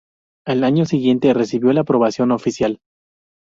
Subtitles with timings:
[0.47, 2.79] Al año siguiente recibió la aprobación oficial.